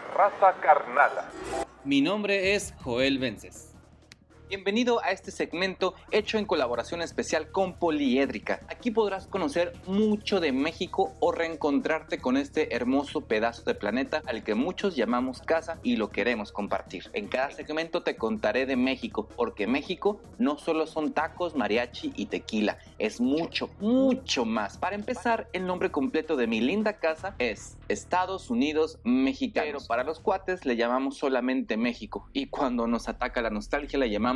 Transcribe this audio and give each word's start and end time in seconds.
raza 0.00 0.54
carnala. 0.60 1.30
Mi 1.84 2.00
nombre 2.00 2.54
es 2.54 2.74
Joel 2.82 3.18
Vences. 3.18 3.75
Bienvenido 4.48 5.02
a 5.02 5.10
este 5.10 5.32
segmento 5.32 5.94
hecho 6.12 6.38
en 6.38 6.44
colaboración 6.44 7.02
especial 7.02 7.50
con 7.50 7.72
Poliédrica. 7.72 8.60
Aquí 8.68 8.92
podrás 8.92 9.26
conocer 9.26 9.72
mucho 9.88 10.38
de 10.38 10.52
México 10.52 11.12
o 11.18 11.32
reencontrarte 11.32 12.18
con 12.18 12.36
este 12.36 12.76
hermoso 12.76 13.22
pedazo 13.22 13.64
de 13.64 13.74
planeta 13.74 14.22
al 14.24 14.44
que 14.44 14.54
muchos 14.54 14.94
llamamos 14.94 15.40
casa 15.42 15.80
y 15.82 15.96
lo 15.96 16.10
queremos 16.10 16.52
compartir. 16.52 17.10
En 17.12 17.26
cada 17.26 17.50
segmento 17.50 18.04
te 18.04 18.14
contaré 18.14 18.66
de 18.66 18.76
México, 18.76 19.26
porque 19.34 19.66
México 19.66 20.20
no 20.38 20.58
solo 20.58 20.86
son 20.86 21.12
tacos, 21.12 21.56
mariachi 21.56 22.12
y 22.14 22.26
tequila, 22.26 22.78
es 23.00 23.20
mucho, 23.20 23.68
mucho 23.80 24.44
más. 24.44 24.78
Para 24.78 24.94
empezar, 24.94 25.48
el 25.54 25.66
nombre 25.66 25.90
completo 25.90 26.36
de 26.36 26.46
mi 26.46 26.60
linda 26.60 27.00
casa 27.00 27.34
es 27.40 27.78
Estados 27.88 28.48
Unidos 28.48 29.00
Mexicano. 29.02 29.66
Pero 29.66 29.86
para 29.88 30.04
los 30.04 30.20
cuates 30.20 30.64
le 30.64 30.76
llamamos 30.76 31.16
solamente 31.16 31.76
México 31.76 32.28
y 32.32 32.46
cuando 32.46 32.86
nos 32.86 33.08
ataca 33.08 33.42
la 33.42 33.50
nostalgia 33.50 33.98
le 33.98 34.08
llamamos 34.08 34.35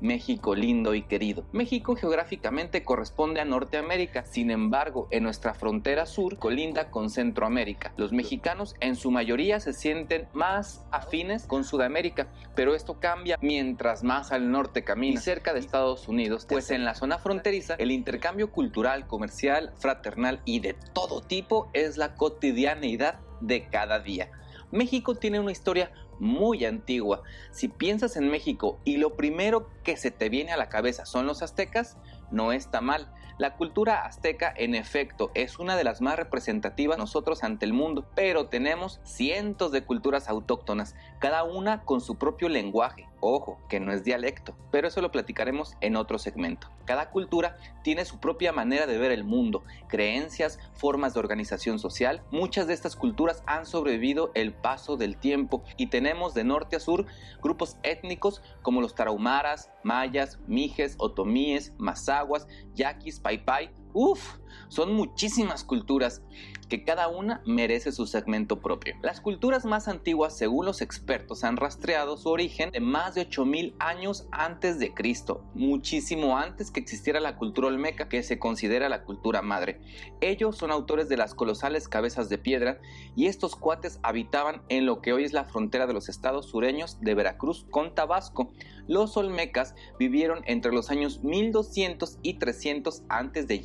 México 0.00 0.54
lindo 0.54 0.94
y 0.94 1.02
querido. 1.02 1.44
México 1.52 1.94
geográficamente 1.94 2.82
corresponde 2.82 3.40
a 3.40 3.44
Norteamérica, 3.44 4.24
sin 4.24 4.50
embargo, 4.50 5.08
en 5.10 5.22
nuestra 5.22 5.54
frontera 5.54 6.06
sur 6.06 6.38
colinda 6.38 6.90
con 6.90 7.10
Centroamérica. 7.10 7.92
Los 7.96 8.12
mexicanos 8.12 8.74
en 8.80 8.96
su 8.96 9.10
mayoría 9.10 9.60
se 9.60 9.72
sienten 9.72 10.28
más 10.32 10.84
afines 10.90 11.46
con 11.46 11.64
Sudamérica, 11.64 12.28
pero 12.54 12.74
esto 12.74 12.98
cambia 12.98 13.38
mientras 13.42 14.02
más 14.02 14.32
al 14.32 14.50
norte 14.50 14.84
camina, 14.84 15.20
cerca 15.20 15.52
de 15.52 15.60
Estados 15.60 16.08
Unidos, 16.08 16.46
pues 16.48 16.70
en 16.70 16.84
la 16.84 16.94
zona 16.94 17.18
fronteriza 17.18 17.74
el 17.74 17.90
intercambio 17.90 18.50
cultural, 18.50 19.06
comercial, 19.06 19.72
fraternal 19.76 20.40
y 20.44 20.60
de 20.60 20.74
todo 20.94 21.20
tipo 21.20 21.68
es 21.72 21.96
la 21.96 22.14
cotidianeidad 22.14 23.20
de 23.40 23.66
cada 23.68 24.00
día. 24.00 24.30
México 24.70 25.14
tiene 25.14 25.40
una 25.40 25.52
historia 25.52 25.92
muy 26.18 26.64
antigua. 26.64 27.22
Si 27.50 27.68
piensas 27.68 28.16
en 28.16 28.30
México 28.30 28.78
y 28.84 28.98
lo 28.98 29.16
primero 29.16 29.68
que 29.82 29.96
se 29.96 30.10
te 30.10 30.28
viene 30.28 30.52
a 30.52 30.56
la 30.56 30.68
cabeza 30.68 31.06
son 31.06 31.26
los 31.26 31.42
aztecas, 31.42 31.96
no 32.30 32.52
está 32.52 32.80
mal. 32.80 33.12
La 33.38 33.56
cultura 33.56 34.04
azteca, 34.04 34.52
en 34.54 34.74
efecto, 34.74 35.30
es 35.34 35.58
una 35.58 35.74
de 35.74 35.84
las 35.84 36.00
más 36.00 36.16
representativas 36.16 36.98
nosotros 36.98 37.42
ante 37.42 37.64
el 37.64 37.72
mundo, 37.72 38.06
pero 38.14 38.48
tenemos 38.48 39.00
cientos 39.02 39.72
de 39.72 39.82
culturas 39.82 40.28
autóctonas, 40.28 40.94
cada 41.18 41.42
una 41.42 41.82
con 41.84 42.00
su 42.00 42.18
propio 42.18 42.48
lenguaje. 42.50 43.09
Ojo, 43.20 43.58
que 43.68 43.80
no 43.80 43.92
es 43.92 44.02
dialecto, 44.02 44.56
pero 44.70 44.88
eso 44.88 45.02
lo 45.02 45.12
platicaremos 45.12 45.76
en 45.80 45.96
otro 45.96 46.18
segmento. 46.18 46.68
Cada 46.86 47.10
cultura 47.10 47.56
tiene 47.82 48.04
su 48.04 48.18
propia 48.18 48.52
manera 48.52 48.86
de 48.86 48.98
ver 48.98 49.12
el 49.12 49.24
mundo, 49.24 49.62
creencias, 49.88 50.58
formas 50.72 51.14
de 51.14 51.20
organización 51.20 51.78
social. 51.78 52.22
Muchas 52.30 52.66
de 52.66 52.74
estas 52.74 52.96
culturas 52.96 53.42
han 53.46 53.66
sobrevivido 53.66 54.32
el 54.34 54.52
paso 54.52 54.96
del 54.96 55.16
tiempo 55.16 55.62
y 55.76 55.88
tenemos 55.88 56.32
de 56.32 56.44
norte 56.44 56.76
a 56.76 56.80
sur 56.80 57.06
grupos 57.42 57.76
étnicos 57.82 58.42
como 58.62 58.80
los 58.80 58.94
tarahumaras, 58.94 59.70
mayas, 59.82 60.38
mijes, 60.46 60.94
otomíes, 60.98 61.74
mazaguas, 61.78 62.48
yaquis, 62.74 63.20
paipai, 63.20 63.70
Uf, 63.92 64.38
son 64.68 64.94
muchísimas 64.94 65.64
culturas 65.64 66.22
que 66.68 66.84
cada 66.84 67.08
una 67.08 67.42
merece 67.44 67.90
su 67.90 68.06
segmento 68.06 68.60
propio. 68.60 68.94
Las 69.02 69.20
culturas 69.20 69.64
más 69.64 69.88
antiguas, 69.88 70.38
según 70.38 70.64
los 70.64 70.80
expertos, 70.80 71.42
han 71.42 71.56
rastreado 71.56 72.16
su 72.16 72.28
origen 72.28 72.70
de 72.70 72.78
más 72.78 73.16
de 73.16 73.22
8000 73.22 73.74
años 73.80 74.28
antes 74.30 74.78
de 74.78 74.94
Cristo, 74.94 75.44
muchísimo 75.54 76.38
antes 76.38 76.70
que 76.70 76.78
existiera 76.78 77.18
la 77.18 77.36
cultura 77.36 77.66
olmeca, 77.66 78.08
que 78.08 78.22
se 78.22 78.38
considera 78.38 78.88
la 78.88 79.02
cultura 79.02 79.42
madre. 79.42 79.80
Ellos 80.20 80.56
son 80.56 80.70
autores 80.70 81.08
de 81.08 81.16
las 81.16 81.34
colosales 81.34 81.88
cabezas 81.88 82.28
de 82.28 82.38
piedra 82.38 82.80
y 83.16 83.26
estos 83.26 83.56
cuates 83.56 83.98
habitaban 84.04 84.62
en 84.68 84.86
lo 84.86 85.02
que 85.02 85.12
hoy 85.12 85.24
es 85.24 85.32
la 85.32 85.44
frontera 85.44 85.88
de 85.88 85.94
los 85.94 86.08
estados 86.08 86.46
sureños 86.46 87.00
de 87.00 87.14
Veracruz 87.14 87.66
con 87.70 87.96
Tabasco. 87.96 88.52
Los 88.86 89.16
olmecas 89.16 89.74
vivieron 89.98 90.42
entre 90.46 90.72
los 90.72 90.90
años 90.90 91.24
1200 91.24 92.18
y 92.22 92.34
300 92.34 93.02
antes 93.08 93.48
de 93.48 93.60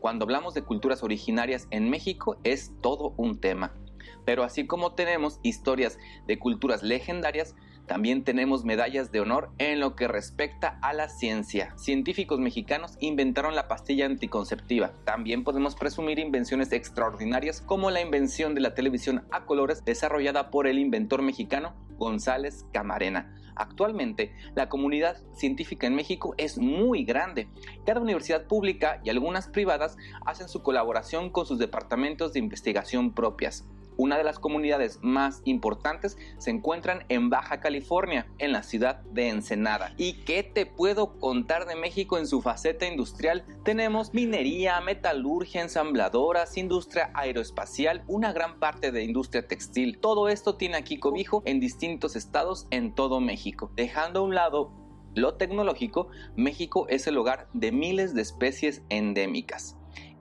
Cuando 0.00 0.24
hablamos 0.24 0.54
de 0.54 0.62
culturas 0.62 1.02
originarias 1.02 1.66
en 1.70 1.90
México 1.90 2.36
es 2.44 2.72
todo 2.80 3.14
un 3.16 3.40
tema. 3.40 3.72
Pero 4.24 4.44
así 4.44 4.66
como 4.66 4.94
tenemos 4.94 5.40
historias 5.42 5.98
de 6.26 6.38
culturas 6.38 6.82
legendarias, 6.82 7.54
también 7.86 8.22
tenemos 8.22 8.64
medallas 8.64 9.10
de 9.10 9.20
honor 9.20 9.50
en 9.58 9.80
lo 9.80 9.96
que 9.96 10.06
respecta 10.06 10.78
a 10.80 10.92
la 10.92 11.08
ciencia. 11.08 11.76
Científicos 11.76 12.38
mexicanos 12.38 12.96
inventaron 13.00 13.56
la 13.56 13.66
pastilla 13.66 14.06
anticonceptiva. 14.06 14.92
También 15.04 15.42
podemos 15.42 15.74
presumir 15.74 16.20
invenciones 16.20 16.70
extraordinarias 16.72 17.60
como 17.60 17.90
la 17.90 18.00
invención 18.00 18.54
de 18.54 18.60
la 18.60 18.74
televisión 18.74 19.24
a 19.32 19.44
colores 19.44 19.84
desarrollada 19.84 20.50
por 20.50 20.68
el 20.68 20.78
inventor 20.78 21.22
mexicano 21.22 21.74
González 21.98 22.64
Camarena. 22.72 23.34
Actualmente, 23.60 24.32
la 24.54 24.70
comunidad 24.70 25.18
científica 25.34 25.86
en 25.86 25.94
México 25.94 26.34
es 26.38 26.56
muy 26.56 27.04
grande. 27.04 27.46
Cada 27.84 28.00
universidad 28.00 28.46
pública 28.46 29.02
y 29.04 29.10
algunas 29.10 29.48
privadas 29.48 29.98
hacen 30.24 30.48
su 30.48 30.62
colaboración 30.62 31.28
con 31.28 31.44
sus 31.44 31.58
departamentos 31.58 32.32
de 32.32 32.38
investigación 32.38 33.12
propias. 33.12 33.66
Una 34.00 34.16
de 34.16 34.24
las 34.24 34.38
comunidades 34.38 34.98
más 35.02 35.42
importantes 35.44 36.16
se 36.38 36.48
encuentran 36.48 37.04
en 37.10 37.28
Baja 37.28 37.60
California, 37.60 38.26
en 38.38 38.50
la 38.50 38.62
ciudad 38.62 39.02
de 39.12 39.28
Ensenada. 39.28 39.92
¿Y 39.98 40.24
qué 40.24 40.42
te 40.42 40.64
puedo 40.64 41.18
contar 41.18 41.66
de 41.66 41.76
México 41.76 42.16
en 42.16 42.26
su 42.26 42.40
faceta 42.40 42.86
industrial? 42.86 43.44
Tenemos 43.62 44.14
minería, 44.14 44.80
metalurgia, 44.80 45.60
ensambladoras, 45.60 46.56
industria 46.56 47.10
aeroespacial, 47.12 48.02
una 48.06 48.32
gran 48.32 48.58
parte 48.58 48.90
de 48.90 49.04
industria 49.04 49.46
textil. 49.46 49.98
Todo 49.98 50.30
esto 50.30 50.54
tiene 50.54 50.78
aquí 50.78 50.98
cobijo 50.98 51.42
en 51.44 51.60
distintos 51.60 52.16
estados 52.16 52.68
en 52.70 52.94
todo 52.94 53.20
México. 53.20 53.70
Dejando 53.76 54.20
a 54.20 54.22
un 54.22 54.34
lado 54.34 54.72
lo 55.14 55.34
tecnológico, 55.34 56.08
México 56.36 56.86
es 56.88 57.06
el 57.06 57.18
hogar 57.18 57.48
de 57.52 57.70
miles 57.70 58.14
de 58.14 58.22
especies 58.22 58.80
endémicas 58.88 59.76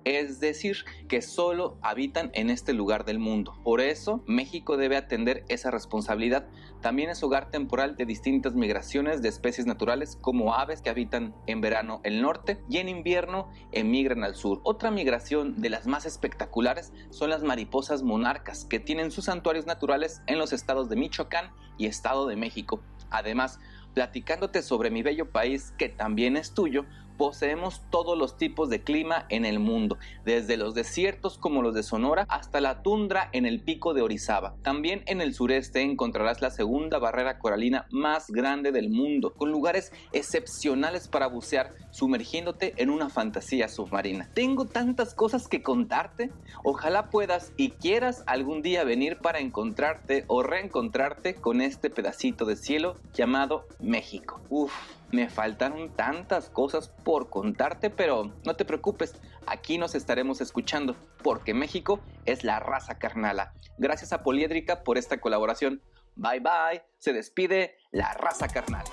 es 0.06 0.40
decir, 0.40 0.78
que 1.08 1.22
solo 1.22 1.78
habitan 1.82 2.32
en 2.34 2.50
este 2.50 2.74
lugar 2.74 3.06
del 3.06 3.20
mundo. 3.20 3.60
Por 3.64 3.82
eso, 3.82 4.24
México 4.28 4.78
debe 4.78 4.98
atender 4.98 5.44
esa 5.50 5.72
responsabilidad. 5.72 6.48
También 6.82 7.10
es 7.10 7.22
hogar 7.24 7.52
temporal 7.52 7.96
de 7.96 8.06
distintas 8.06 8.56
migraciones 8.56 9.22
de 9.22 9.30
especies 9.30 9.68
naturales 9.68 10.18
como 10.22 10.54
aves 10.54 10.82
que 10.82 10.90
habitan 10.90 11.36
en 11.48 11.62
verano 11.62 12.02
el 12.04 12.22
norte 12.22 12.60
y 12.70 12.78
en 12.78 12.90
invierno 12.90 13.50
emigran 13.72 14.24
al 14.24 14.36
sur. 14.36 14.62
Otra 14.64 14.92
migración 14.92 15.62
de 15.62 15.70
las 15.70 15.88
más 15.88 16.06
espectaculares 16.06 16.94
son 17.10 17.30
las 17.30 17.44
mariposas 17.44 18.04
monarcas 18.04 18.66
que 18.66 18.80
tienen 18.80 19.12
sus 19.12 19.26
santuarios 19.26 19.66
naturales 19.66 20.22
en 20.28 20.38
los 20.38 20.54
estados 20.54 20.90
de 20.90 20.96
Michoacán 20.96 21.52
y 21.78 21.88
Estado 21.88 22.28
de 22.28 22.36
México. 22.36 22.82
Además, 23.10 23.60
platicándote 23.94 24.62
sobre 24.62 24.92
mi 24.92 25.02
bello 25.02 25.32
país 25.32 25.74
que 25.78 25.90
también 25.90 26.38
es 26.38 26.54
tuyo, 26.54 26.86
poseemos 27.20 27.82
todos 27.90 28.18
los 28.18 28.38
tipos 28.38 28.70
de 28.70 28.82
clima 28.82 29.26
en 29.28 29.44
el 29.44 29.60
mundo, 29.60 29.98
desde 30.24 30.56
los 30.56 30.74
desiertos 30.74 31.38
como 31.38 31.62
los 31.62 31.76
de 31.76 31.84
Sonora 31.84 32.26
hasta 32.30 32.62
la 32.62 32.82
tundra 32.82 33.28
en 33.34 33.46
el 33.46 33.60
pico 33.60 33.94
de 33.94 34.02
Orizaba. 34.02 34.56
También 34.64 35.04
en 35.06 35.20
el 35.20 35.34
sureste 35.34 35.82
encontrarás 35.82 36.42
la 36.42 36.50
segunda 36.50 36.98
barrera 36.98 37.38
coralina 37.38 37.88
más 37.92 38.32
grande 38.32 38.72
del 38.72 38.90
mundo, 38.90 39.34
con 39.34 39.52
lugares 39.52 39.92
excepcionales 40.14 41.10
para 41.10 41.28
bucear, 41.28 41.74
sumergiéndote 41.92 42.74
en 42.78 42.90
una 42.90 43.10
fantasía 43.10 43.68
submarina. 43.68 44.30
Tengo 44.34 44.64
tantas 44.64 45.14
cosas 45.14 45.50
que 45.50 45.62
contarte. 45.62 46.32
Ojalá 46.64 47.10
puedas 47.10 47.52
y 47.58 47.72
quieras 47.72 48.24
algún 48.28 48.62
día 48.62 48.86
venir 48.86 49.18
para 49.18 49.40
encontrarte 49.40 50.24
o 50.28 50.42
reencontrarte 50.42 51.36
con 51.36 51.60
este 51.60 51.90
pedacito 51.90 52.46
de 52.46 52.56
cielo 52.56 52.96
llamado 53.14 53.68
México. 53.82 54.40
Uf 54.50 54.72
me 55.12 55.30
faltaron 55.30 55.96
tantas 55.96 56.50
cosas 56.50 56.90
por 56.90 57.30
contarte, 57.30 57.90
pero 57.90 58.34
no 58.46 58.56
te 58.56 58.66
preocupes, 58.66 59.16
aquí 59.48 59.78
nos 59.78 59.96
estaremos 59.96 60.42
escuchando, 60.42 60.96
porque 61.24 61.54
México 61.54 62.00
es 62.26 62.44
la 62.44 62.60
raza 62.60 63.00
carnala. 63.00 63.54
Gracias 63.78 64.14
a 64.14 64.24
Poliédrica 64.24 64.84
por 64.84 64.98
esta 64.98 65.20
colaboración. 65.20 65.82
Bye 66.16 66.42
bye, 66.42 66.84
se 66.98 67.14
despide 67.14 67.76
la 67.92 68.14
raza 68.14 68.48
carnala. 68.48 68.90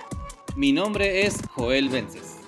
Mi 0.56 0.72
nombre 0.72 1.26
es 1.26 1.40
Joel 1.54 1.88
Vences. 1.88 2.45